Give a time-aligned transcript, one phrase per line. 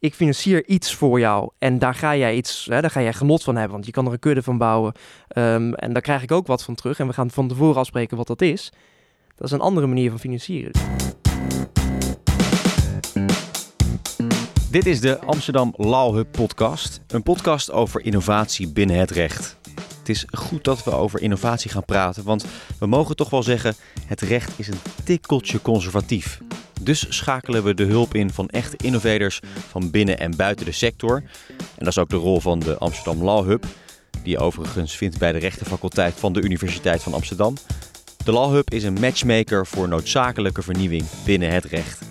[0.00, 3.42] ik financier iets voor jou en daar ga jij iets, hè, daar ga jij genot
[3.42, 4.92] van hebben, want je kan er een kudde van bouwen
[5.28, 8.16] ehm, en daar krijg ik ook wat van terug en we gaan van tevoren afspreken
[8.16, 8.72] wat dat is.
[9.34, 10.72] Dat is een andere manier van financieren.
[14.70, 19.58] Dit is de Amsterdam Law Hub podcast, een podcast over innovatie binnen het recht.
[19.98, 22.46] Het is goed dat we over innovatie gaan praten, want
[22.78, 23.74] we mogen toch wel zeggen:
[24.06, 26.40] het recht is een tikkeltje conservatief.
[26.82, 31.22] Dus schakelen we de hulp in van echte innovators van binnen en buiten de sector.
[31.48, 33.64] En dat is ook de rol van de Amsterdam Law Hub,
[34.22, 37.54] die je overigens vindt bij de rechtenfaculteit van de Universiteit van Amsterdam.
[38.24, 42.09] De Law Hub is een matchmaker voor noodzakelijke vernieuwing binnen het recht.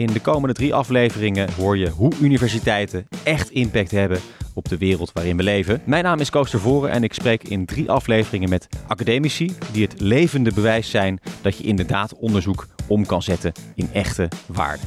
[0.00, 4.20] In de komende drie afleveringen hoor je hoe universiteiten echt impact hebben
[4.54, 5.82] op de wereld waarin we leven.
[5.84, 10.00] Mijn naam is Koos Voren en ik spreek in drie afleveringen met academici die het
[10.00, 14.82] levende bewijs zijn dat je inderdaad onderzoek om kan zetten in echte waarde.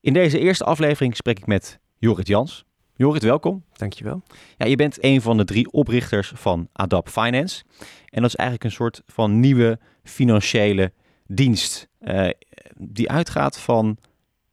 [0.00, 2.64] In deze eerste aflevering spreek ik met Jorrit Jans.
[2.94, 3.64] Jorrit, welkom.
[3.72, 4.22] Dankjewel.
[4.56, 7.64] Ja, je bent een van de drie oprichters van Adapt Finance.
[8.04, 10.92] En dat is eigenlijk een soort van nieuwe financiële
[11.26, 12.28] dienst uh,
[12.76, 13.98] die uitgaat van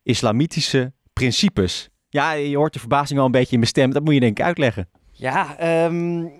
[0.08, 1.90] islamitische principes.
[2.10, 3.92] Ja, je hoort de verbazing al een beetje in mijn stem.
[3.92, 4.90] Dat moet je denk ik uitleggen.
[5.12, 6.32] Ja, um,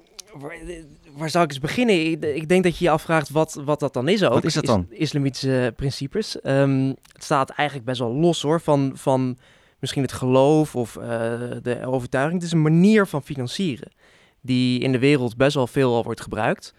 [1.16, 2.12] waar, zou ik eens beginnen?
[2.36, 4.34] Ik, denk dat je je afvraagt wat, wat dat dan is ook.
[4.34, 4.88] Wat is dat dan?
[4.90, 6.38] islamitische principes.
[6.44, 9.38] Um, het staat eigenlijk best wel los hoor, van, van
[9.80, 11.04] misschien het geloof of uh,
[11.62, 12.36] de overtuiging.
[12.36, 13.92] Het is een manier van financieren
[14.42, 16.74] die in de wereld best wel veel al wordt gebruikt.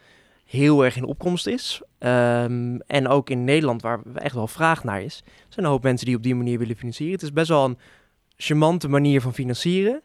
[0.49, 1.83] Heel erg in opkomst is.
[1.99, 5.23] Um, en ook in Nederland, waar echt wel vraag naar is.
[5.27, 7.15] Er zijn een hoop mensen die op die manier willen financieren.
[7.15, 7.79] Het is best wel een
[8.37, 10.03] charmante manier van financieren.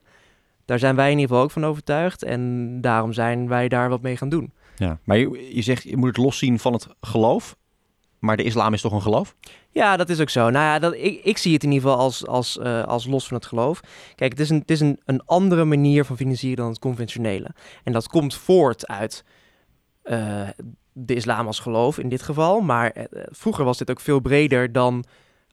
[0.66, 2.24] Daar zijn wij in ieder geval ook van overtuigd.
[2.24, 4.54] En daarom zijn wij daar wat mee gaan doen.
[4.76, 7.56] Ja, maar je, je zegt, je moet het loszien van het geloof.
[8.20, 9.36] Maar de islam is toch een geloof?
[9.70, 10.50] Ja, dat is ook zo.
[10.50, 13.28] Nou ja, dat, ik, ik zie het in ieder geval als, als, uh, als los
[13.28, 13.80] van het geloof.
[14.16, 17.50] Kijk, het is, een, het is een, een andere manier van financieren dan het conventionele.
[17.84, 19.24] En dat komt voort uit
[20.04, 20.48] uh,
[20.92, 22.62] de islam als geloof in dit geval.
[22.62, 25.04] Maar uh, vroeger was dit ook veel breder dan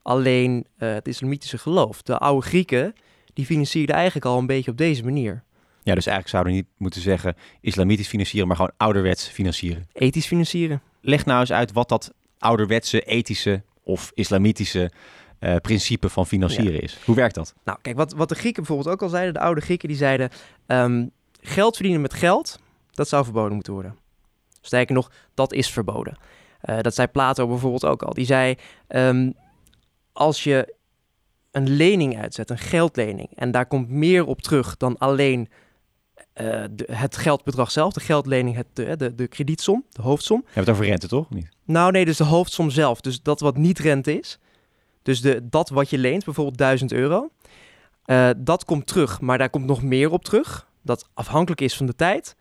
[0.03, 2.03] alleen uh, het islamitische geloof.
[2.03, 2.95] De oude Grieken,
[3.35, 5.43] die financierden eigenlijk al een beetje op deze manier.
[5.83, 9.87] Ja, dus eigenlijk zouden we niet moeten zeggen islamitisch financieren, maar gewoon ouderwets financieren.
[9.93, 10.83] Ethisch financieren.
[11.01, 14.91] Leg nou eens uit wat dat ouderwetse, ethische of islamitische
[15.41, 16.81] uh, principe van financieren ja.
[16.81, 16.99] is.
[17.05, 17.55] Hoe werkt dat?
[17.65, 20.31] Nou, kijk, wat, wat de Grieken bijvoorbeeld ook al zeiden, de oude Grieken, die zeiden...
[20.67, 21.11] Um,
[21.41, 22.61] geld verdienen met geld,
[22.91, 23.97] dat zou verboden moeten worden.
[24.61, 26.17] Sterker nog, dat is verboden.
[26.65, 28.15] Uh, dat zei Plato bijvoorbeeld ook al.
[28.15, 28.55] Die zei,
[28.89, 29.35] um,
[30.13, 30.75] als je
[31.51, 35.49] een lening uitzet, een geldlening, en daar komt meer op terug dan alleen
[36.41, 40.39] uh, de, het geldbedrag zelf, de geldlening, het, de, de, de kredietsom, de hoofdsom.
[40.39, 41.31] Je hebt het over rente, toch?
[41.31, 41.49] Niet?
[41.65, 43.01] Nou nee, dus de hoofdsom zelf.
[43.01, 44.39] Dus dat wat niet rente is.
[45.03, 47.31] Dus de, dat wat je leent, bijvoorbeeld 1000 euro,
[48.07, 50.69] uh, dat komt terug, maar daar komt nog meer op terug.
[50.83, 52.37] Dat afhankelijk is van de tijd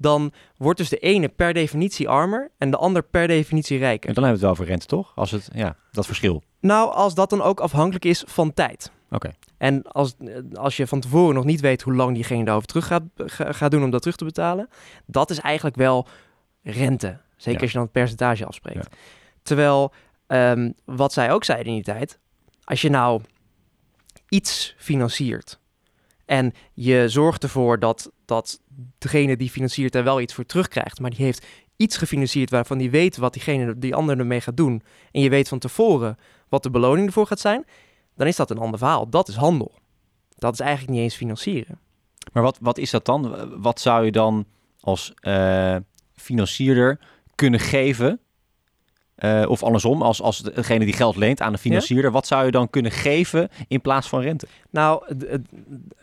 [0.00, 4.08] dan wordt dus de ene per definitie armer en de ander per definitie rijker.
[4.08, 5.12] En dan hebben we het wel over rente, toch?
[5.14, 6.42] Als het, ja, dat verschil.
[6.60, 8.90] Nou, als dat dan ook afhankelijk is van tijd.
[9.10, 9.30] Oké.
[9.58, 10.14] En als,
[10.52, 13.02] als je van tevoren nog niet weet hoe lang diegene daarover terug gaat,
[13.56, 14.68] gaat doen om dat terug te betalen,
[15.06, 16.06] dat is eigenlijk wel
[16.62, 17.18] rente.
[17.36, 17.60] Zeker ja.
[17.60, 18.88] als je dan het percentage afspreekt.
[18.90, 18.96] Ja.
[19.42, 19.92] Terwijl,
[20.26, 22.18] um, wat zij ook zeiden in die tijd,
[22.64, 23.20] als je nou
[24.28, 25.59] iets financiert
[26.30, 28.60] en je zorgt ervoor dat, dat
[28.98, 31.00] degene die financiert er wel iets voor terugkrijgt.
[31.00, 31.46] Maar die heeft
[31.76, 34.82] iets gefinancierd waarvan die weet wat diegene, die ander ermee gaat doen.
[35.12, 37.64] En je weet van tevoren wat de beloning ervoor gaat zijn.
[38.16, 39.08] Dan is dat een ander verhaal.
[39.08, 39.74] Dat is handel.
[40.36, 41.78] Dat is eigenlijk niet eens financieren.
[42.32, 43.52] Maar wat, wat is dat dan?
[43.60, 44.46] Wat zou je dan
[44.80, 45.76] als uh,
[46.14, 47.00] financierder
[47.34, 48.20] kunnen geven
[49.20, 52.10] uh, of andersom, als, als degene die geld leent aan de financierder, ja?
[52.10, 54.46] wat zou je dan kunnen geven in plaats van rente?
[54.70, 55.42] Nou, het,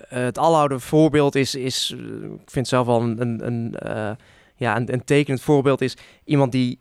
[0.09, 1.95] het, voorbeeld is, is,
[2.43, 4.11] ik vind zelf wel een, een, een uh,
[4.55, 6.79] ja, een, een tekenend voorbeeld is iemand die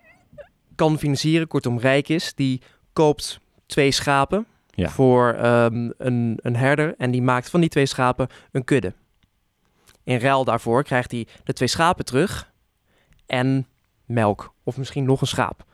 [0.75, 4.89] kan financieren, kortom rijk is, die koopt twee schapen ja.
[4.89, 8.93] voor um, een, een herder en die maakt van die twee schapen een kudde.
[10.05, 12.53] In ruil daarvoor krijgt hij de twee schapen terug
[13.27, 13.67] en
[14.05, 15.65] melk of misschien nog een schaap.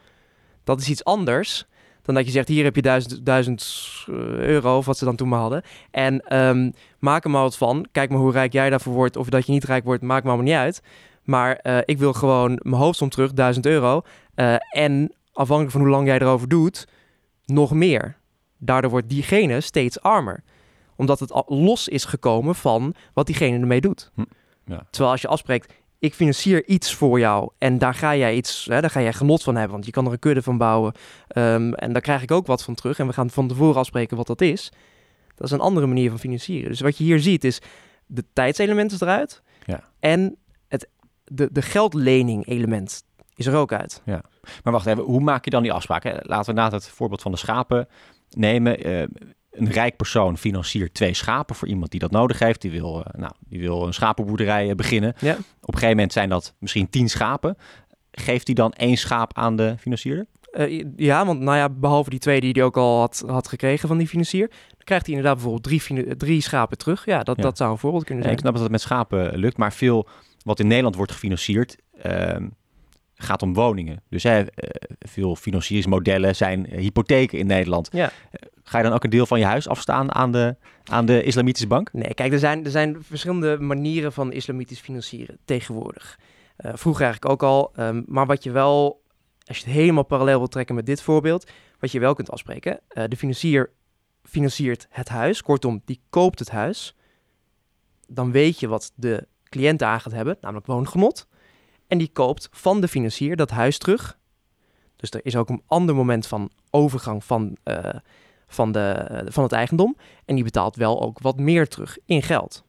[0.64, 1.66] Dat is iets anders
[2.02, 3.86] dan dat je zegt, hier heb je duizend, duizend
[4.38, 5.62] euro, of wat ze dan toen maar hadden.
[5.90, 7.86] En um, maak er maar wat van.
[7.92, 9.16] Kijk maar hoe rijk jij daarvoor wordt.
[9.16, 10.82] Of dat je niet rijk wordt, maakt me allemaal niet uit.
[11.24, 14.02] Maar uh, ik wil gewoon mijn hoofdsom terug, 1000 euro.
[14.34, 16.88] Uh, en afhankelijk van hoe lang jij erover doet,
[17.44, 18.16] nog meer.
[18.58, 20.42] Daardoor wordt diegene steeds armer.
[20.96, 24.10] Omdat het los is gekomen van wat diegene ermee doet.
[24.14, 24.24] Hm.
[24.64, 24.86] Ja.
[24.90, 28.80] Terwijl als je afspreekt, ik financier iets voor jou en daar ga jij iets, hè,
[28.80, 30.92] daar ga jij genot van hebben, want je kan er een kudde van bouwen
[31.36, 34.16] um, en daar krijg ik ook wat van terug en we gaan van tevoren afspreken
[34.16, 34.72] wat dat is.
[35.34, 36.70] Dat is een andere manier van financieren.
[36.70, 37.60] Dus wat je hier ziet is
[38.06, 39.42] de tijdselement is eruit.
[39.66, 39.80] Ja.
[40.00, 40.36] En
[40.68, 40.88] het,
[41.24, 43.02] de, de geldlening element
[43.34, 44.02] is er ook uit.
[44.62, 46.02] Maar wacht even, hoe maak je dan die afspraak?
[46.02, 46.14] Hè?
[46.20, 47.88] Laten we na het voorbeeld van de schapen
[48.30, 48.84] nemen.
[48.84, 49.02] Eh,
[49.52, 52.60] een rijk persoon financiert twee schapen voor iemand die dat nodig heeft.
[52.60, 55.14] Die wil, eh, nou, die wil een schapenboerderij eh, beginnen.
[55.18, 55.32] Ja.
[55.32, 57.56] Op een gegeven moment zijn dat misschien tien schapen.
[58.10, 60.26] Geeft hij dan één schaap aan de financier?
[60.52, 63.88] Eh, ja, want nou ja, behalve die twee die hij ook al had, had gekregen
[63.88, 67.04] van die financier, dan krijgt hij inderdaad bijvoorbeeld drie, drie schapen terug.
[67.04, 67.42] Ja, dat, Ja.
[67.42, 68.38] dat zou een voorbeeld kunnen Ja, zijn.
[68.38, 70.08] ik snap dat het met schapen lukt, maar veel
[70.44, 72.48] wat in Nederland wordt gefinancierd ehm,
[73.22, 74.02] gaat om woningen.
[74.08, 77.88] Dus hè, eh, veel financieringsmodellen zijn eh, hypotheken in Nederland.
[77.92, 78.10] Ja.
[78.30, 81.22] Eh, ga je dan ook een deel van je huis afstaan aan de, aan de
[81.22, 81.92] islamitische bank?
[81.92, 86.18] Nee, kijk, er zijn, er zijn verschillende manieren van islamitisch financieren tegenwoordig.
[86.56, 87.72] Vroeger eigenlijk ook al.
[87.74, 89.02] ehm, maar wat je wel,
[89.44, 92.80] als je het helemaal parallel wil trekken met dit voorbeeld, wat je wel kunt afspreken.
[93.08, 93.70] de financier
[94.22, 95.42] financiert het huis.
[95.42, 96.96] Kortom, die koopt het huis.
[98.08, 101.26] Dan weet je wat de cliënt aan gaat hebben, namelijk woongenot.
[101.92, 104.18] En die koopt van de financier dat huis terug.
[104.96, 107.94] Dus er is ook een ander moment van overgang van, eh,
[108.46, 109.96] van, de, van het eigendom.
[110.24, 112.64] En die betaalt wel ook wat meer terug in geld.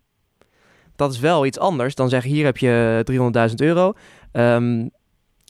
[0.96, 3.02] Dat is wel iets anders dan zeggen: hier heb je
[3.50, 3.94] 300.000 euro.
[4.31, 4.88] Ehm,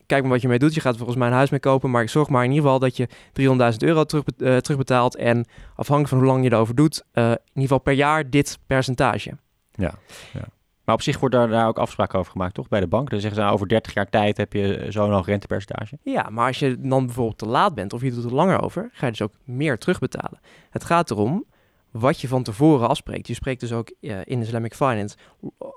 [0.05, 0.73] kijk maar wat je mee doet.
[0.73, 1.91] Je gaat volgens mij een huis mee kopen.
[1.91, 5.15] Maar zorg maar in ieder geval dat je 300.000 euro terug, eh, terugbetaalt.
[5.15, 8.59] En afhankelijk van hoe lang je erover doet, eh, in ieder geval per jaar dit
[8.67, 9.37] percentage.
[9.71, 9.93] Ja,
[10.33, 10.45] ja.
[10.83, 12.67] Maar op zich wordt daar, daar ook afspraken over gemaakt, toch?
[12.67, 13.09] Bij de bank.
[13.09, 15.97] Dan zeggen ze, nou, over 30 jaar tijd heb je zo'n hoog rentepercentage.
[16.01, 18.89] Ja, maar als je dan bijvoorbeeld te laat bent of je doet er langer over,
[18.93, 20.39] ga je dus ook meer terugbetalen.
[20.69, 21.45] Het gaat erom
[21.91, 23.27] wat je van tevoren afspreekt.
[23.27, 25.17] Je spreekt dus ook eh, in Islamic Finance,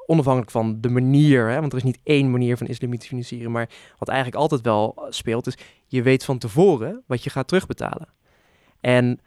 [0.07, 3.69] onafhankelijk van de manier, hè, want er is niet één manier van islamitisch financieren, maar
[3.99, 8.09] wat eigenlijk altijd wel speelt, is je weet van tevoren wat je gaat terugbetalen.
[8.81, 9.21] En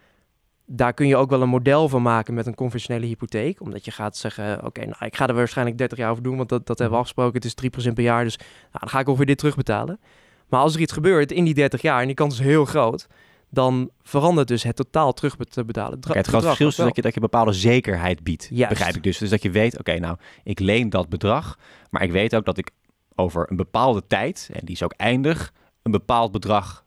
[0.72, 3.62] daar kun je ook wel een model van maken met een conventionele hypotheek.
[3.62, 6.50] Omdat je gaat zeggen, oké, nou, ik ga er waarschijnlijk 30 jaar over doen, want
[6.50, 7.42] dat, dat hebben we afgesproken.
[7.42, 8.48] Het is 3% per jaar, dus nou,
[8.80, 10.00] dan ga ik ongeveer dit terugbetalen.
[10.48, 13.08] Maar als er iets gebeurt in die 30 jaar, en die kans is heel groot,
[13.50, 16.00] dan verandert dus het totaal terug te betalen.
[16.00, 18.48] Kijk, het grote verschil is dat je, dat je bepaalde zekerheid biedt.
[18.52, 18.70] Juist.
[18.70, 19.18] Begrijp ik dus.
[19.18, 21.58] Dus dat je weet, oké, nou, ik leen dat bedrag.
[21.90, 22.72] Maar ik weet ook dat ik
[23.16, 26.86] over een bepaalde tijd, en die is ook eindig, een bepaald bedrag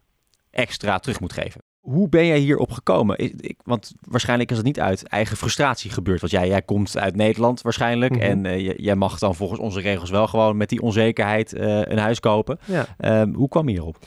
[0.49, 1.61] extra terug moet geven.
[1.83, 3.19] Hoe ben jij hierop gekomen?
[3.19, 6.19] Ik, want waarschijnlijk is het niet uit eigen frustratie gebeurd.
[6.19, 8.13] Want jij, jij komt uit Nederland waarschijnlijk.
[8.13, 8.21] Mhm.
[8.21, 11.97] En eh, jij mag dan volgens onze regels wel gewoon met die onzekerheid eh, een
[11.97, 12.59] huis kopen.
[12.65, 12.85] Ja.
[12.97, 13.97] Ehm, hoe kwam je hierop?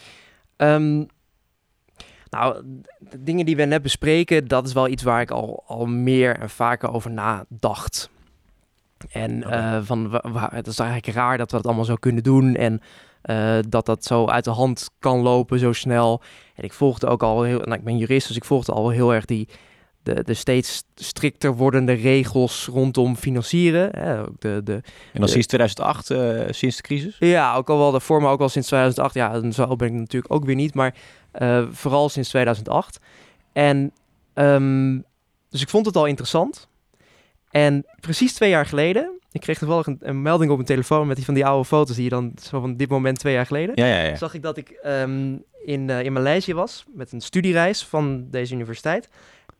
[0.56, 1.04] Ehm,
[2.30, 2.64] nou,
[2.98, 6.38] de dingen die we net bespreken, dat is wel iets waar ik al, al meer
[6.38, 8.10] en vaker over nadacht.
[9.10, 9.54] En Oké.
[9.54, 10.20] eh, van,
[10.50, 12.80] het is eigenlijk raar dat we dat allemaal zo kunnen doen en
[13.26, 16.22] eh, dat dat zo uit de hand kan lopen zo snel.
[16.54, 19.14] En ik volgde ook al heel, nou, ik ben jurist, dus ik volgde al heel
[19.14, 19.48] erg die,
[20.02, 23.88] de, de steeds strikter wordende regels rondom financieren.
[23.92, 24.74] Hè, ook de, de,
[25.12, 27.16] En dan sinds 2008, eh, sinds de crisis?
[27.18, 29.14] ja, ook al wel daarvoor, maar ook al sinds 2008.
[29.14, 30.94] Ja, en zo ben ik natuurlijk ook weer niet, maar
[31.32, 32.98] eh, vooral sinds 2008.
[33.52, 33.92] En
[34.34, 34.98] ehm,
[35.50, 36.68] dus ik vond het al interessant.
[37.50, 41.16] En precies twee jaar geleden, ik kreeg toevallig een, een melding op mijn telefoon met
[41.16, 43.72] die van die oude foto's die je dan zo van dit moment twee jaar geleden.
[43.74, 44.16] Ja, ja, ja.
[44.16, 48.54] Zag ik dat ik ehm, in, eh, in Maleisië was met een studiereis van deze
[48.54, 49.08] universiteit.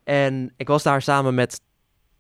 [0.04, 1.60] En ik was daar samen met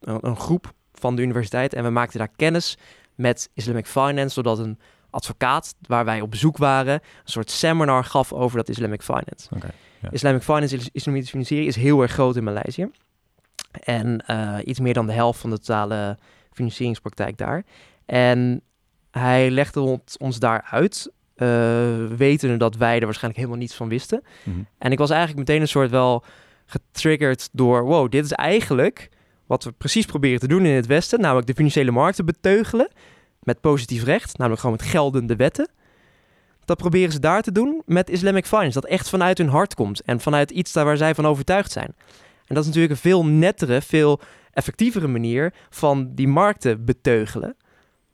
[0.00, 2.76] een, een groep van de universiteit en we maakten daar kennis
[3.14, 4.78] met Islamic Finance, doordat een
[5.10, 9.48] advocaat waar wij op bezoek waren een soort seminar gaf over dat Islamic Finance.
[10.10, 12.90] Islamic Finance, is- islamitisch financiering, is heel erg groot in Maleisië.
[13.84, 16.18] En eh, iets meer dan de helft van de totale
[16.56, 17.64] financieringspraktijk daar.
[18.06, 18.62] En
[19.10, 23.88] hij legde ons, ons daar uit, eh, wetende dat wij er waarschijnlijk helemaal niets van
[23.88, 24.22] wisten.
[24.42, 24.58] Mhm.
[24.78, 26.24] En ik was eigenlijk meteen een soort wel
[26.66, 29.08] getriggerd door, wow, dit is eigenlijk
[29.46, 32.88] wat we precies proberen te doen in het Westen, namelijk de financiële markten beteugelen
[33.40, 35.68] met positief recht, namelijk gewoon met geldende wetten.
[36.64, 40.02] Dat proberen ze daar te doen met Islamic Finance, dat echt vanuit hun hart komt
[40.02, 41.94] en vanuit iets daar waar zij van overtuigd zijn.
[42.46, 44.20] En dat is natuurlijk een veel nettere, veel
[44.56, 47.56] effectievere manier van die markten beteugelen,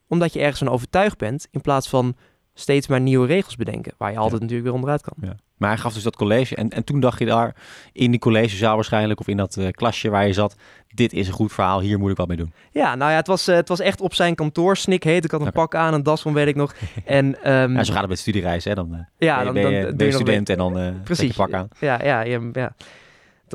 [0.08, 2.16] omdat je ergens van overtuigd bent in plaats van
[2.54, 5.14] steeds maar nieuwe regels bedenken, waar je altijd natuurlijk weer onderuit kan.
[5.20, 5.36] Ja.
[5.56, 6.56] Maar hij gaf dus dat college.
[6.56, 7.56] En, en toen dacht je daar
[7.92, 10.56] in die collegezaal waarschijnlijk, of in dat eh, klasje waar je zat,
[10.88, 12.52] dit is een goed verhaal, hier moet ik wat mee doen.
[12.70, 15.24] Ja, nou ja, het was, eh, het was echt op zijn kantoor, snik heet.
[15.24, 16.74] Ik had een pak aan, een das van, weet ik nog.
[17.04, 18.74] En ehm, Ja, zo gaat het met studiereis, hè?
[18.74, 21.36] Dan, eh, ja, ben je, dan, ben dan je, ben je student en dan Precies.
[21.36, 21.68] pak aan.
[21.80, 22.74] Ja, ja, ja, ja.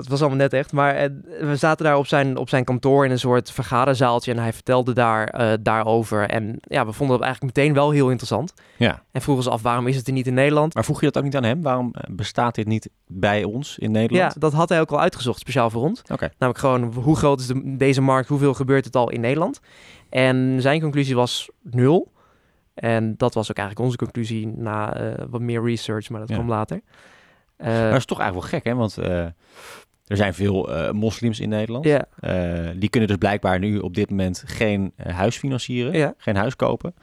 [0.04, 0.72] Dat was allemaal net echt.
[0.72, 4.32] Maar eh, we zaten daar op zijn, op zijn kantoor in een soort vergaderzaaltje.
[4.32, 6.30] En hij vertelde daar, eh, daarover.
[6.30, 8.54] En ja, we vonden dat eigenlijk meteen wel heel interessant.
[8.78, 9.04] Ja.
[9.12, 10.74] En vroegen ze af, waarom is het er niet in Nederland?
[10.74, 11.62] Maar vroeg je dat ook niet aan hem?
[11.62, 14.34] Waarom eh, bestaat dit niet bij ons in Nederland?
[14.34, 16.02] Ja, dat had hij ook al uitgezocht, speciaal voor ons.
[16.12, 16.30] Oké.
[16.38, 18.30] Namelijk gewoon, hoe groot is de, deze markt?
[18.30, 19.60] Hoeveel gebeurt het al in Nederland?
[20.10, 22.12] En zijn conclusie was nul.
[22.74, 24.98] En dat was ook eigenlijk onze conclusie na
[25.30, 26.36] wat meer research, maar dat Ja.
[26.36, 26.82] kwam later.
[27.58, 28.76] Eh, Maar dat is toch eigenlijk wel gek, hè?
[28.76, 29.24] Want eh,
[30.08, 31.86] er zijn veel eh, moslims in Nederland.
[31.86, 32.06] ja,
[32.76, 36.14] die kunnen dus blijkbaar nu op dit moment geen huis financieren, Ja.
[36.18, 36.94] geen huis kopen.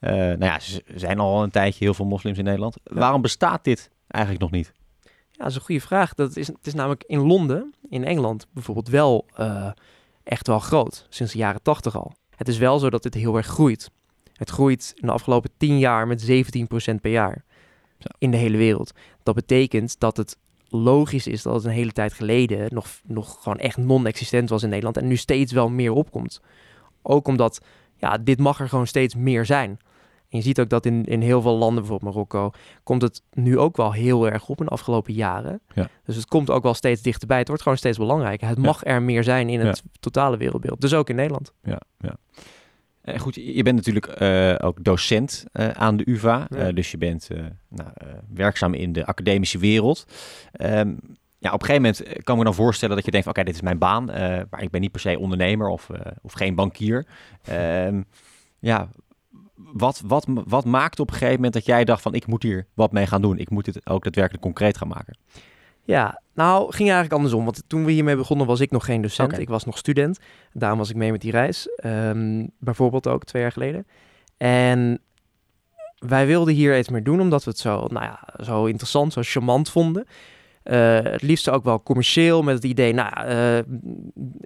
[0.00, 2.76] Nou ja, er zijn al een tijdje heel veel moslims in Nederland.
[2.84, 4.72] Waarom bestaat dit eigenlijk nog niet?
[5.02, 5.10] Ja,
[5.44, 6.14] dat is een goede vraag.
[6.14, 9.26] Dat is, het is namelijk in Londen, in Engeland bijvoorbeeld, wel
[10.24, 11.06] echt wel groot.
[11.08, 12.12] Sinds de jaren tachtig al.
[12.36, 13.90] Het is wel zo dat het heel erg groeit.
[14.32, 17.44] Het groeit in de afgelopen 10 jaar met 17% per jaar.
[17.98, 18.08] Zo.
[18.18, 18.92] In de hele wereld.
[19.22, 20.36] Dat betekent dat het
[20.68, 24.68] logisch is dat het een hele tijd geleden nog, nog gewoon echt non-existent was in
[24.68, 24.96] Nederland.
[24.96, 26.40] En nu steeds wel meer opkomt.
[27.02, 27.60] Ook omdat,
[27.96, 29.78] ja, dit mag er gewoon steeds meer zijn.
[30.28, 32.50] En je ziet ook dat in, in heel veel landen, bijvoorbeeld Marokko,
[32.82, 35.60] komt het nu ook wel heel erg op in de afgelopen jaren.
[35.74, 35.88] Ja.
[36.04, 37.38] Dus het komt ook wel steeds dichterbij.
[37.38, 38.48] Het wordt gewoon steeds belangrijker.
[38.48, 38.62] Het Ja.
[38.62, 40.80] mag er meer zijn in het totale wereldbeeld.
[40.80, 41.52] Dus ook in Nederland.
[41.62, 42.16] Ja, ja.
[43.12, 46.46] Eh, goed, je bent natuurlijk eh, ook docent eh, aan de UvA.
[46.50, 46.72] Ja.
[46.72, 47.28] Dus je bent
[47.68, 47.90] nou,
[48.34, 50.06] werkzaam in de academische wereld.
[50.52, 50.94] Ehm,
[51.38, 53.54] ja, op een gegeven moment kan ik me dan voorstellen dat je denkt: oké, dit
[53.54, 54.04] is mijn baan,
[54.50, 55.88] maar ik ben niet per se ondernemer of,
[56.22, 57.06] of geen bankier.
[57.44, 58.02] Ehm,
[58.58, 58.88] ja,
[59.54, 62.66] wat, wat, wat maakt op een gegeven moment dat jij dacht: van ik moet hier
[62.74, 63.38] wat mee gaan doen?
[63.38, 65.18] Ik moet dit ook daadwerkelijk concreet gaan maken.
[65.88, 67.44] Ja, nou ging eigenlijk andersom.
[67.44, 69.38] Want toen we hiermee begonnen was ik nog geen docent.
[69.38, 70.18] Ik was nog student.
[70.52, 71.68] Daarom was ik mee met die reis.
[71.76, 73.86] Ehm, bijvoorbeeld ook twee jaar geleden.
[74.36, 75.00] En
[75.98, 79.20] wij wilden hier iets meer doen omdat we het zo, nou ja, zo interessant, zo
[79.24, 80.06] charmant vonden.
[80.62, 83.58] Eh, het liefst ook wel commercieel met het idee, nou, eh,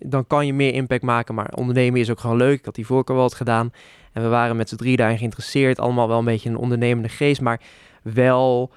[0.09, 1.35] dan kan je meer impact maken.
[1.35, 2.59] Maar ondernemen is ook gewoon leuk.
[2.59, 3.73] Ik had die voorkeur wel wat gedaan.
[4.13, 5.79] En we waren met z'n drie daarin geïnteresseerd.
[5.79, 7.61] Allemaal wel een beetje een ondernemende geest, maar
[8.03, 8.73] wel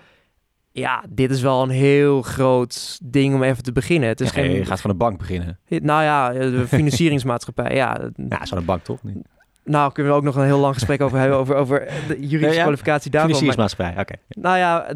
[0.78, 4.10] ja, dit is wel een heel groot ding om even te beginnen.
[4.10, 5.60] Het is Ja, geen, je gaat van een bank beginnen.
[5.68, 7.76] nou ja, de financieringsmaatschappij.
[7.76, 9.04] Ja, Ja, zo'n bank toch?
[9.04, 9.28] Niet?
[9.64, 12.46] nou kunnen we ook nog een heel lang gesprek over hebben over, over de juridische
[12.48, 12.62] Ja, ja.
[12.62, 13.36] kwalificatie daarvan.
[13.36, 14.42] Financieringsmaatschappij, oké.
[14.42, 14.94] nou ja,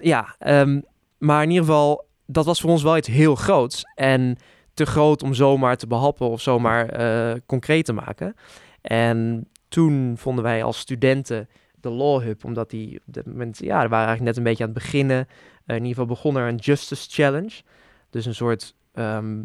[0.00, 0.80] ja, ehm,
[1.18, 4.36] maar in ieder geval, dat was voor ons wel iets heel groots en
[4.74, 8.34] te groot om zomaar te behappen of zomaar eh, concreet te maken.
[8.82, 11.48] En toen vonden wij als studenten
[11.82, 14.64] de Law Hub, omdat die op dat moment, ja, we waren eigenlijk net een beetje
[14.64, 15.26] aan het beginnen.
[15.66, 17.62] Eh, in ieder geval begon er een Justice Challenge.
[18.10, 19.42] Dus een soort ehm,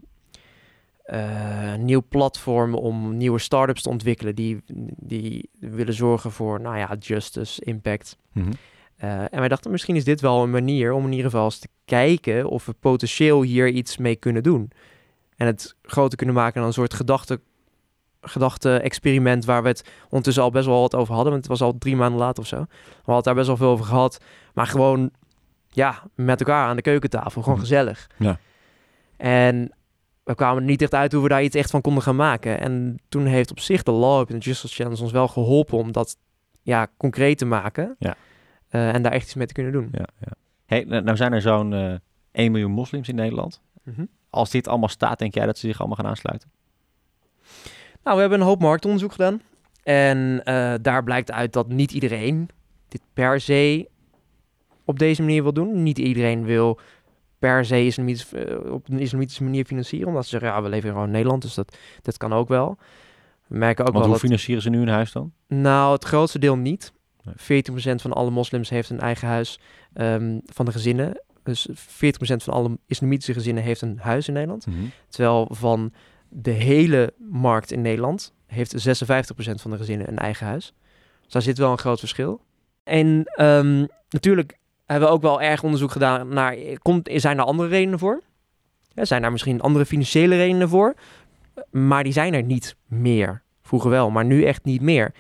[1.04, 4.62] eh, nieuw platform om nieuwe start-ups te ontwikkelen die,
[4.98, 8.18] die willen zorgen voor, nou ja, justice, impact.
[8.32, 8.52] Mhm.
[8.98, 11.60] Eh, en wij dachten, misschien is dit wel een manier om in ieder geval eens
[11.60, 14.72] te kijken of we potentieel hier iets mee kunnen doen.
[15.36, 17.40] En het groter kunnen maken dan een soort gedachte,
[18.22, 21.32] gedachte-experiment waar we het ondertussen al best wel wat over hadden.
[21.32, 22.60] Want het was al drie maanden later of zo.
[22.80, 24.20] We hadden daar best wel veel over gehad.
[24.54, 25.10] Maar gewoon,
[25.68, 27.42] ja, met elkaar aan de keukentafel.
[27.42, 27.68] Gewoon Mhm.
[27.68, 28.08] gezellig.
[28.18, 28.40] Ja.
[29.18, 29.72] En
[30.24, 32.60] we kwamen er niet echt uit hoe we daar iets echt van konden gaan maken.
[32.60, 35.92] En toen heeft op zich de Law en de Justice Challenge ons wel geholpen om
[35.92, 36.18] dat
[36.62, 37.96] ja, concreet te maken.
[38.00, 38.16] Ja.
[38.70, 39.90] Eh, en daar echt iets mee te kunnen doen.
[39.92, 40.32] Ja, ja.
[40.66, 41.94] Hey, nou nou zijn er zo'n eh
[42.32, 43.62] 1 miljoen moslims in Nederland.
[43.84, 44.06] Mhm.
[44.30, 46.52] Als dit allemaal staat, denk jij dat ze zich allemaal gaan aansluiten?
[48.08, 49.42] Nou, we hebben een hoop marktonderzoek gedaan.
[49.84, 52.50] En eh, daar blijkt uit dat niet iedereen
[52.88, 53.90] dit per se
[54.86, 55.84] op deze manier wil doen.
[55.84, 56.80] Niet iedereen wil
[57.40, 60.08] per se islamitisch, eh, op een islamitische manier financieren.
[60.08, 62.78] Omdat ze zeggen, ja, we leven gewoon in Nederland, dus dat, dat kan ook wel.
[63.48, 64.22] We merken ook Want wel hoe dat...
[64.22, 65.32] financieren ze nu een huis dan?
[65.48, 66.92] Nou, het grootste deel niet.
[67.24, 67.64] Nee.
[67.64, 69.60] 14% van alle moslims heeft een eigen huis
[69.94, 71.22] ehm, van de gezinnen.
[71.44, 71.74] Dus 40%
[72.20, 74.66] van alle islamitische gezinnen heeft een huis in Nederland.
[75.10, 75.94] Terwijl van
[76.30, 79.12] de hele markt in Nederland heeft 56%
[79.62, 80.74] van de gezinnen een eigen huis.
[81.24, 82.42] Dus daar zit wel een groot verschil.
[82.84, 87.70] En ehm, natuurlijk hebben we ook wel erg onderzoek gedaan naar, komt, zijn er andere
[87.70, 88.22] redenen voor?
[88.88, 90.94] Ja, zijn er misschien andere financiële redenen voor?
[91.72, 93.42] Maar die zijn er niet meer.
[93.62, 95.14] Vroeger wel, maar nu echt niet meer.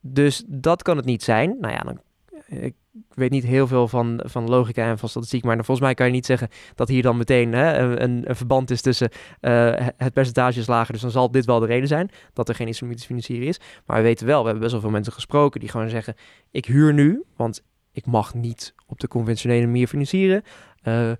[0.00, 1.56] Dus dat kan het niet zijn.
[1.60, 2.00] Nou ja, dan,
[2.48, 2.74] ik
[3.08, 6.12] weet niet heel veel van, van logica en van statistiek, maar volgens mij kan je
[6.12, 9.10] niet zeggen dat hier dan meteen hè, een, een verband is tussen
[9.40, 12.54] eh, het percentage is lager, dus dan zal dit wel de reden zijn dat er
[12.54, 13.60] geen islamitische financiering is.
[13.86, 16.14] Maar we weten wel, we hebben best wel veel mensen gesproken die gewoon zeggen,
[16.50, 20.42] ik huur nu, want ik mag niet op de conventionele manier financieren.
[20.82, 21.12] Eh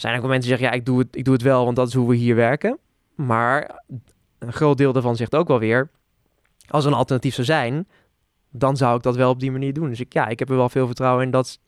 [0.00, 1.76] zijn ook wel mensen die zeggen, ja, ik doe, het, ik doe het wel, want
[1.76, 2.78] dat is hoe we hier werken.
[3.14, 3.82] Maar
[4.38, 5.90] een groot deel daarvan zegt ook wel weer,
[6.66, 7.88] als er een alternatief zou zijn,
[8.58, 9.88] dan zou ik dat wel op die manier doen.
[9.88, 11.58] Dus ik, ja, ik heb er wel veel vertrouwen in dat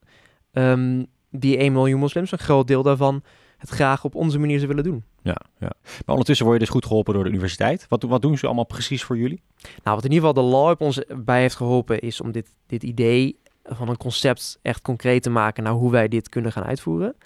[0.52, 3.22] ehm, die 1 miljoen moslims, een groot deel daarvan,
[3.56, 5.04] het graag op onze manier zou willen doen.
[5.22, 5.72] Ja, ja.
[5.82, 7.86] Maar ondertussen word je dus goed geholpen door de universiteit.
[7.88, 9.42] Wat, wat doen ze allemaal precies voor jullie?
[9.60, 12.82] Nou, wat in ieder geval de Lab ons bij heeft geholpen, is om dit, dit
[12.82, 17.16] idee van een concept echt concreet te maken naar hoe wij dit kunnen gaan uitvoeren.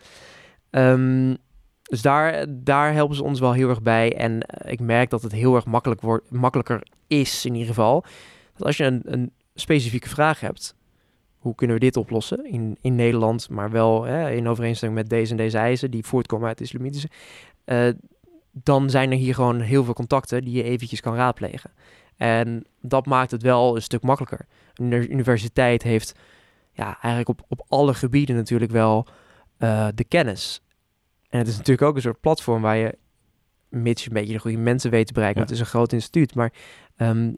[0.71, 1.35] Ehm,
[1.83, 4.17] dus daar, daar helpen ze ons wel heel erg bij.
[4.17, 8.05] En eh, ik merk dat het heel erg makkelijk wordt, makkelijker is in ieder geval.
[8.57, 10.75] Dat als je een, een specifieke vraag hebt,
[11.39, 15.31] hoe kunnen we dit oplossen in, in Nederland, maar wel hè, in overeenstemming met deze
[15.31, 17.09] en deze eisen die voortkomen uit de islamitische,
[17.65, 17.89] uh,
[18.51, 21.71] dan zijn er hier gewoon heel veel contacten die je eventjes kan raadplegen.
[22.17, 24.47] En dat maakt het wel een stuk makkelijker.
[24.75, 26.15] Een universiteit heeft
[26.73, 29.07] ja, eigenlijk op, op alle gebieden natuurlijk wel
[29.59, 30.63] uh, de kennis.
[31.29, 32.99] En het is natuurlijk ook een soort platform waar je,
[33.69, 35.47] mits je een beetje de goede mensen weet te bereiken, ja.
[35.47, 36.53] want het is een groot instituut, maar
[36.97, 37.37] um,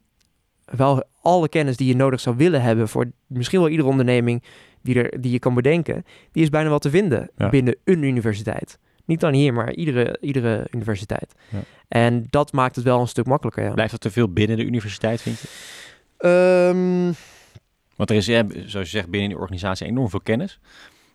[0.64, 4.42] wel alle kennis die je nodig zou willen hebben voor misschien wel iedere onderneming
[4.82, 7.48] die, er, die je kan bedenken, die is bijna wel te vinden ja.
[7.48, 8.78] binnen een universiteit.
[9.04, 11.34] Niet dan hier, maar iedere, iedere universiteit.
[11.48, 11.58] Ja.
[11.88, 13.64] En dat maakt het wel een stuk makkelijker.
[13.64, 13.72] Ja.
[13.72, 15.48] Blijft dat te veel binnen de universiteit, vind je?
[16.28, 17.14] Um,
[17.96, 20.60] Want er is, zoals je zegt, binnen die organisatie enorm veel kennis.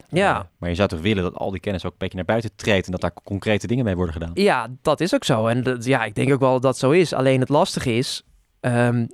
[0.08, 0.38] Ja.
[0.38, 2.50] Uh, maar je zou toch willen dat al die kennis ook een beetje naar buiten
[2.56, 4.30] treedt en dat daar concrete dingen mee worden gedaan?
[4.34, 5.46] Ja, dat is ook zo.
[5.46, 7.12] En dat, ja, ik denk ook wel dat dat zo is.
[7.12, 8.24] Alleen het lastige is,
[8.60, 9.08] um,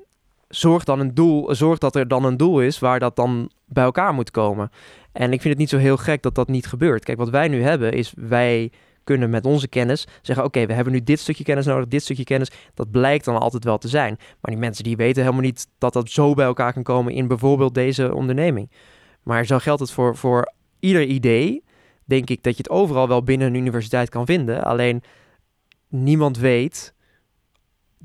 [0.48, 3.84] zorg, dan een doel, zorg dat er dan een doel is waar dat dan bij
[3.84, 4.70] elkaar moet komen.
[5.12, 7.04] En ik vind het niet zo heel gek dat dat niet gebeurt.
[7.04, 8.70] Kijk, wat wij nu hebben is wij
[9.04, 12.24] kunnen met onze kennis zeggen: Oké, we hebben nu dit stukje kennis nodig, dit stukje
[12.24, 12.50] kennis.
[12.74, 14.16] Dat blijkt dan altijd wel te zijn.
[14.18, 17.28] Maar die mensen die weten helemaal niet dat dat zo bij elkaar kan komen in
[17.28, 18.70] bijvoorbeeld deze onderneming.
[19.22, 21.64] Maar zo geldt het voor, voor ieder idee.
[22.04, 24.64] Denk ik dat je het overal wel binnen een universiteit kan vinden.
[24.64, 25.02] Alleen
[25.88, 26.94] niemand weet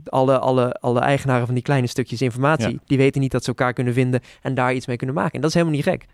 [0.05, 2.79] alle, alle, alle eigenaren van die kleine stukjes informatie, ja.
[2.86, 5.33] die weten niet dat ze elkaar kunnen vinden en daar iets mee kunnen maken.
[5.33, 6.05] En dat is helemaal niet gek.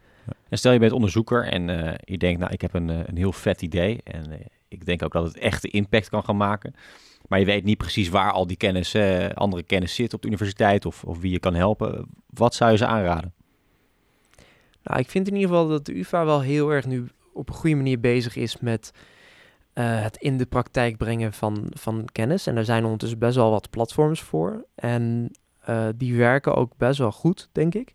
[0.50, 3.31] En stel je bent onderzoeker en uh, je denkt, nou, ik heb een, een heel
[3.31, 4.36] vet idee en uh,
[4.67, 6.74] ik denk ook dat het echte impact kan gaan maken.
[7.27, 10.27] Maar je weet niet precies waar al die kennis, uh, andere kennis zit op de
[10.27, 12.07] universiteit of, of wie je kan helpen.
[12.29, 13.34] Wat zou je ze aanraden?
[14.84, 17.55] Nou, ik vind in ieder geval dat de UvA wel heel erg nu op een
[17.55, 18.91] goede manier bezig is met
[19.77, 22.48] uh, het in de praktijk brengen van, van kennis.
[22.48, 24.65] En daar zijn ondertussen best wel wat platforms voor.
[24.75, 25.31] En
[25.69, 27.93] uh, die werken ook best wel goed, denk ik.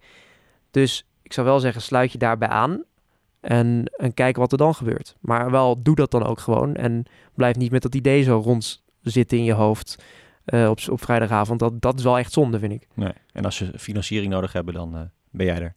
[0.71, 2.85] Dus ik zou wel zeggen, sluit je daarbij aan.
[3.41, 5.17] En, en kijk wat er dan gebeurt.
[5.21, 6.75] Maar wel, doe dat dan ook gewoon.
[6.75, 10.05] En blijf niet met dat idee zo rond zitten in je hoofd
[10.47, 11.59] uh, op, op vrijdagavond.
[11.59, 12.89] Dat, dat is wel echt zonde, vind ik.
[12.95, 13.13] Nee.
[13.33, 15.75] En als ze financiering nodig hebben, dan ben jij er.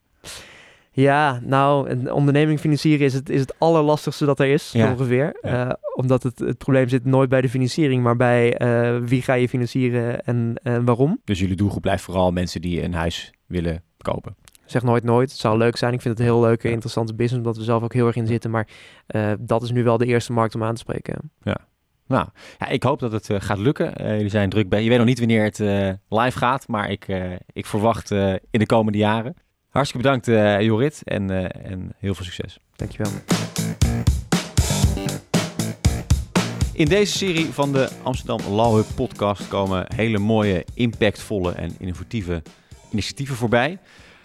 [0.95, 4.91] Ja, nou, een onderneming financieren is het, is het allerlastigste dat er is, ja.
[4.91, 5.37] ongeveer.
[5.41, 5.67] Ja.
[5.67, 9.33] Uh, omdat het, het probleem zit nooit bij de financiering, maar bij uh, wie ga
[9.33, 11.21] je financieren en, en waarom.
[11.23, 14.35] Dus jullie doelgroep blijft vooral mensen die een huis willen kopen?
[14.65, 15.31] Zeg nooit nooit.
[15.31, 15.93] Het zou leuk zijn.
[15.93, 18.27] Ik vind het een heel leuke, interessante business, omdat we zelf ook heel erg in
[18.27, 18.51] zitten.
[18.51, 18.67] Maar
[19.07, 21.31] uh, dat is nu wel de eerste markt om aan te spreken.
[21.41, 21.57] Ja.
[22.07, 22.27] Nou,
[22.57, 24.01] ja, ik hoop dat het uh, gaat lukken.
[24.01, 24.83] Uh, jullie zijn druk bij.
[24.83, 25.59] Je weet nog niet wanneer het
[26.09, 27.07] live gaat, maar ik,
[27.53, 29.35] ik verwacht in de komende jaren.
[29.75, 32.59] Hartstikke bedankt, uh, Jorit, en, uh, en heel veel succes.
[32.75, 33.11] Dankjewel.
[36.73, 42.41] In deze serie van de Amsterdam Law Hub podcast komen hele mooie, impactvolle en innovatieve
[42.91, 43.79] initiatieven voorbij.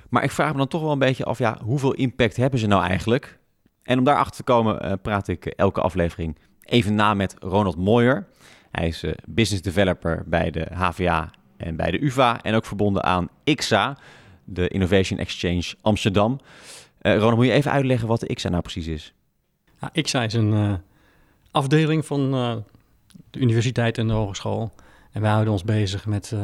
[0.09, 2.67] Maar ik vraag me dan toch wel een beetje af, ja, hoeveel impact hebben ze
[2.67, 3.39] nou eigenlijk?
[3.83, 8.27] En om daarachter te komen uh, praat ik elke aflevering even na met Ronald Mooyer.
[8.71, 13.29] Hij is business developer bij de HVA en bij de UvA en ook verbonden aan
[13.45, 13.97] IXA,
[14.53, 16.41] de Innovation Exchange Amsterdam.
[17.03, 19.13] Uh, Ronald, moet je even uitleggen wat de IXA nou precies is?
[19.81, 20.75] Ja, IXA is een uh,
[21.51, 22.57] afdeling van uh,
[23.31, 24.71] de universiteit en de hogeschool.
[25.13, 26.35] En wij houden ons bezig met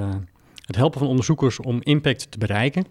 [0.66, 2.87] het helpen van onderzoekers om impact te bereiken.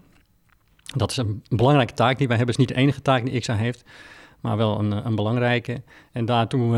[0.95, 2.55] Dat is een belangrijke taak die wij hebben.
[2.55, 3.83] Het is niet de enige taak die IXA heeft,
[4.39, 5.81] maar wel een, een belangrijke.
[6.11, 6.75] En daartoe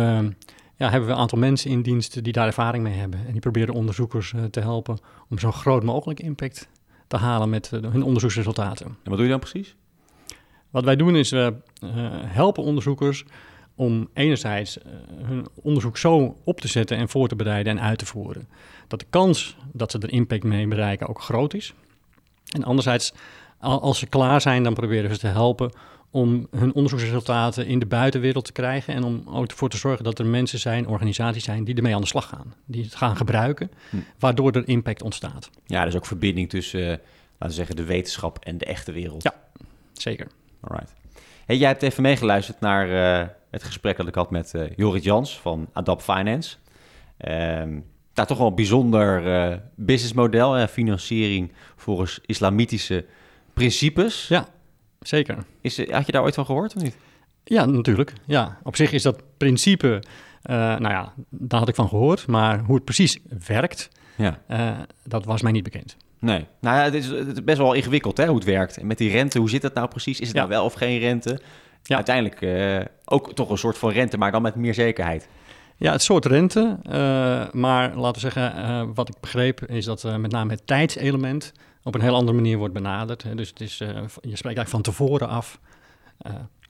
[0.75, 3.19] ja, hebben we een aantal mensen in dienst die daar ervaring mee hebben.
[3.25, 4.97] En die proberen onderzoekers te helpen
[5.29, 6.67] om zo groot mogelijk impact
[7.07, 8.85] te halen met uh, hun onderzoeksresultaten.
[8.85, 9.75] En wat doe je dan precies?
[10.69, 11.89] Wat wij doen is we uh,
[12.25, 13.25] helpen onderzoekers
[13.75, 14.83] om enerzijds uh,
[15.23, 18.47] hun onderzoek zo op te zetten en voor te bereiden en uit te voeren.
[18.87, 21.73] Dat de kans dat ze er impact mee bereiken ook groot is.
[22.55, 23.13] En anderzijds,
[23.59, 25.71] als ze klaar zijn, dan proberen we ze te helpen
[26.11, 30.19] om hun onderzoeksresultaten in de buitenwereld te krijgen en om ook ervoor te zorgen dat
[30.19, 33.71] er mensen zijn, organisaties zijn die ermee aan de slag gaan, die het gaan gebruiken,
[33.89, 33.97] hm.
[34.19, 35.49] waardoor er impact ontstaat.
[35.65, 37.03] Ja, er is ook verbinding tussen, uh, laten
[37.37, 39.23] we zeggen, de wetenschap en de echte wereld.
[39.23, 39.33] Ja,
[39.93, 40.27] zeker.
[40.61, 40.93] Alright.
[41.45, 42.89] Hey, jij hebt even meegeluisterd naar
[43.21, 46.55] uh, het gesprek dat ik had met uh, Jorit Jans van Adapt Finance.
[47.27, 53.05] Um, daar toch wel een bijzonder businessmodel, financiering volgens islamitische
[53.53, 54.27] principes.
[54.27, 54.47] Ja.
[55.07, 55.37] Zeker.
[55.61, 56.97] Is, had je daar ooit van gehoord of niet?
[57.43, 58.13] Ja, natuurlijk.
[58.25, 60.03] Ja, op zich is dat principe,
[60.43, 62.27] uh, nou ja, daar had ik van gehoord.
[62.27, 64.39] Maar hoe het precies werkt, ja.
[64.49, 64.69] Uh,
[65.03, 65.97] dat was mij niet bekend.
[66.19, 68.77] Nee, nou ja, het is, het is best wel ingewikkeld hè, hoe het werkt.
[68.77, 70.19] En met die rente, hoe zit het nou precies?
[70.19, 71.39] Is het nou wel of geen rente?
[71.83, 71.95] Ja.
[71.95, 75.27] Uiteindelijk uh, ook toch een soort van rente, maar dan met meer zekerheid.
[75.77, 76.77] Ja, het soort rente.
[76.83, 76.93] Uh,
[77.51, 81.53] maar laten we zeggen, uh, wat ik begreep is dat met name het tijdselement
[81.87, 83.37] op een heel andere manier wordt benaderd.
[83.37, 85.59] Dus het is, je spreekt eigenlijk van tevoren af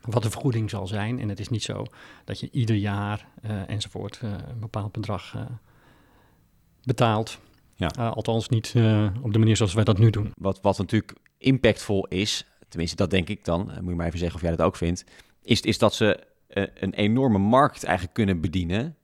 [0.02, 1.20] wat de vergoeding zal zijn.
[1.20, 1.86] En het is niet zo
[2.26, 3.28] dat je ieder jaar
[3.68, 5.36] enzovoort een bepaald bedrag
[6.84, 7.40] betaalt.
[7.76, 7.88] Ja.
[7.88, 8.74] althans niet
[9.22, 10.32] op de manier zoals wij dat nu doen.
[10.38, 14.36] Wat, wat natuurlijk impactvol is, tenminste dat denk ik dan, moet je maar even zeggen
[14.38, 15.04] of jij dat ook vindt,
[15.42, 16.24] is, is dat ze
[16.74, 18.96] een enorme markt eigenlijk kunnen bedienen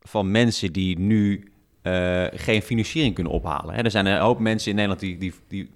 [0.00, 1.51] van mensen die nu
[1.82, 3.84] uh, geen financiering kunnen ophalen.
[3.84, 5.70] Er zijn een hoop mensen in Nederland die, die, die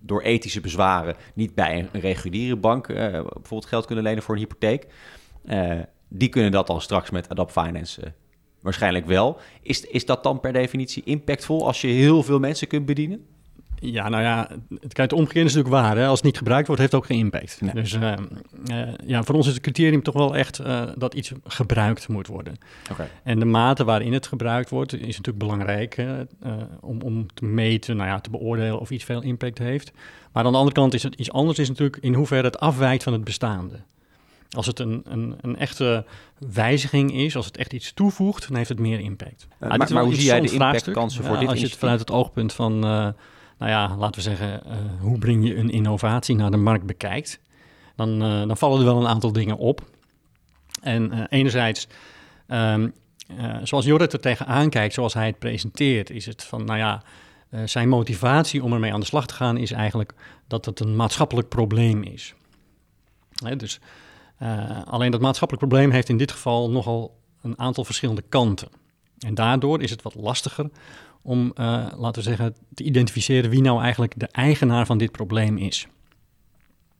[0.00, 4.86] door ethische bezwaren niet bij een reguliere bank bijvoorbeeld geld kunnen lenen voor een hypotheek.
[6.08, 8.12] die kunnen dat dan straks met Adapt Finance
[8.60, 9.38] waarschijnlijk wel.
[9.62, 13.26] Is, is dat dan per definitie impactvol als je heel veel mensen kunt bedienen?
[13.80, 14.48] Ja, nou ja,
[14.80, 15.96] het, het omgekeerde is natuurlijk waar.
[15.96, 16.06] Hè?
[16.06, 17.58] Als het niet gebruikt wordt, heeft het ook geen impact.
[17.74, 18.12] Dus uh,
[18.70, 22.26] uh, ja, voor ons is het criterium toch wel echt uh, dat iets gebruikt moet
[22.26, 22.54] worden.
[22.90, 23.08] Okay.
[23.22, 26.04] En de mate waarin het gebruikt wordt, is natuurlijk belangrijk
[26.80, 29.92] om, om te meten, nou ja, te beoordelen of iets veel impact heeft.
[30.32, 33.02] Maar aan de andere kant is het iets anders, is natuurlijk in hoeverre het afwijkt
[33.02, 33.74] van het bestaande.
[34.50, 36.04] Als het een, een, een, echte
[36.52, 39.46] wijziging is, als het echt iets toevoegt, dan heeft het meer impact.
[39.60, 42.00] Uh, maar, maar hoe zie jij de impactkansen voor ja, dit Als je het vanuit
[42.00, 42.84] het oogpunt van
[43.58, 47.40] nou ja, laten we zeggen, uh, hoe breng je een innovatie naar de markt bekijkt,
[47.94, 49.80] dan, uh, dan vallen er wel een aantal dingen op.
[50.82, 51.88] En uh, enerzijds,
[52.48, 52.92] um,
[53.62, 57.02] zoals Jorrit er tegenaan kijkt, zoals hij het presenteert, is het van, nou ja,
[57.64, 60.14] zijn motivatie om ermee aan de slag te gaan is eigenlijk
[60.46, 62.34] dat het een maatschappelijk probleem is.
[63.44, 63.80] Hè, dus
[64.84, 68.68] alleen dat maatschappelijk probleem heeft in dit geval nogal een aantal verschillende kanten.
[69.18, 70.70] En daardoor is het wat lastiger
[71.26, 75.56] om, uh, laten we zeggen, te identificeren wie nou eigenlijk de eigenaar van dit probleem
[75.56, 75.86] is.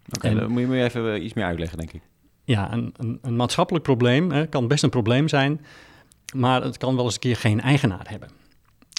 [0.07, 2.03] Oké, okay, dan moet je me even eh, iets meer uitleggen, denk ik.
[2.45, 5.61] Ja, een, een, een maatschappelijk probleem hè, kan best een probleem zijn,
[6.35, 8.29] maar het kan wel eens een keer geen eigenaar hebben.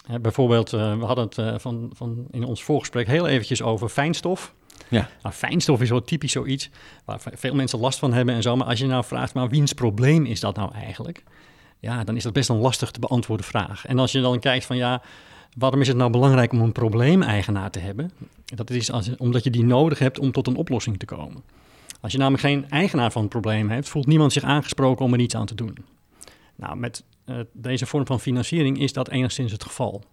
[0.05, 3.89] Hè, bijvoorbeeld, uh, we hadden het uh, van, van in ons voorgesprek heel eventjes over
[3.89, 4.53] fijnstof.
[4.89, 5.09] Ja.
[5.21, 6.69] Nou, fijnstof is wel typisch zoiets
[7.05, 8.55] waar veel mensen last van hebben en zo.
[8.55, 11.23] Maar als je nou vraagt, maar wiens probleem is dat nou eigenlijk?
[11.79, 13.85] Ja, dan is dat best een lastig te beantwoorden vraag.
[13.85, 15.01] En als je dan kijkt van ja,
[15.57, 18.11] waarom is het nou belangrijk om een probleemeigenaar te hebben?
[18.45, 21.43] Dat is omdat je die nodig hebt om tot een oplossing te komen.
[22.01, 25.19] Als je namelijk geen eigenaar van het probleem hebt, voelt niemand zich aangesproken om er
[25.19, 25.77] iets aan te doen.
[26.55, 30.03] Nou, met uh, deze vorm van financiering is dat enigszins het geval.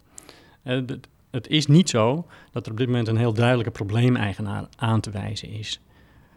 [0.65, 0.83] Uh,
[1.31, 5.11] het is niet zo dat er op dit moment een heel duidelijke probleemeigenaar aan te
[5.11, 5.81] wijzen is.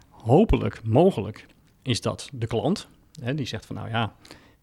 [0.10, 1.46] Hopelijk, mogelijk,
[1.82, 2.88] is dat de klant.
[3.22, 4.14] Hè, die zegt van nou ja,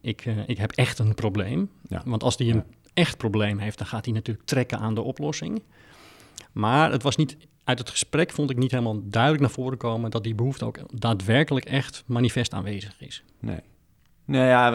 [0.05, 1.71] ik, uh, ik heb echt een probleem.
[1.89, 2.03] Ja.
[2.05, 2.65] Want als die een
[2.95, 5.63] echt probleem heeft, dan gaat hij natuurlijk trekken aan de oplossing.
[6.53, 10.11] Maar het was niet, uit het gesprek vond ik niet helemaal duidelijk naar voren komen
[10.11, 13.25] dat die behoefte ook daadwerkelijk echt manifest aanwezig is.
[13.41, 13.61] Nee.
[14.27, 14.73] Nou ja,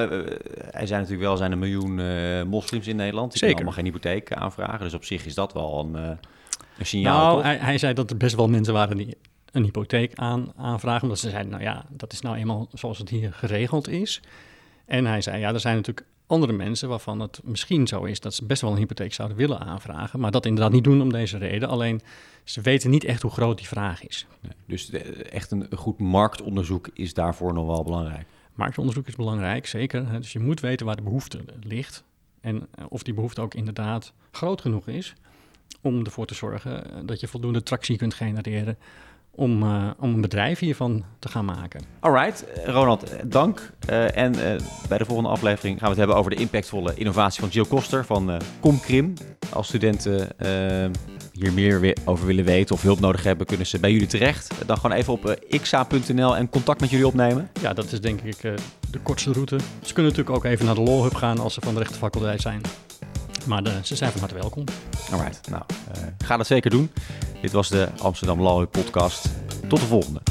[0.72, 3.32] hij zijn natuurlijk wel zijn een miljoen uh, moslims in Nederland.
[3.32, 3.56] Die Zeker.
[3.56, 4.80] allemaal geen hypotheek aanvragen.
[4.80, 6.12] Dus op zich is dat wel een, uh,
[6.78, 7.32] een signaal.
[7.32, 9.18] Nou, hij, hij, zei dat er best wel mensen waren die
[9.52, 11.02] een hypotheek aan, aanvragen.
[11.02, 14.22] Omdat ze zeiden, nou ja, dat is nou eenmaal zoals het hier geregeld is.
[14.90, 18.34] En hij zei, ja, er zijn natuurlijk andere mensen waarvan het misschien zo is dat
[18.34, 21.38] ze best wel een hypotheek zouden willen aanvragen, maar dat inderdaad niet doen om deze
[21.38, 21.70] reden.
[21.70, 22.02] Alleen
[22.44, 24.28] ze weten niet echt hoe groot die vraag is.
[24.42, 24.90] Nee, dus
[25.30, 28.26] echt een goed marktonderzoek is daarvoor nog wel belangrijk.
[28.54, 30.06] Marktonderzoek is belangrijk, zeker.
[30.12, 32.04] Dus je moet weten waar de behoefte ligt
[32.42, 35.14] en eh, of die behoefte ook inderdaad groot genoeg is
[35.82, 38.78] om ervoor te zorgen dat je voldoende tractie kunt genereren
[39.40, 41.82] om, uh, om een bedrijf hiervan te gaan maken.
[42.00, 43.72] Alright, Ronald, dank.
[43.90, 44.42] Uh, en uh,
[44.90, 48.06] bij de volgende aflevering gaan we het hebben over de impactvolle innovatie van Jill Koster
[48.06, 49.14] van Comcrim.
[49.54, 50.28] Als studenten
[51.32, 54.52] hier meer over willen weten of hulp nodig hebben, kunnen ze bij jullie terecht.
[54.66, 57.50] Dan gewoon even op xa.nl en contact met jullie opnemen.
[57.62, 58.42] Ja, dat is denk ik
[58.92, 59.58] de kortste route.
[59.82, 62.42] Ze kunnen natuurlijk ook even naar de Law Hub gaan als ze van de rechtenfaculteit
[62.42, 62.62] zijn.
[63.50, 64.64] Maar de, ze zijn van harte welkom.
[65.12, 65.64] Alright, nou,
[66.18, 66.92] ga dat zeker doen.
[67.42, 69.30] Dit was de Amsterdam Law podcast.
[69.68, 70.22] Tot de volgende.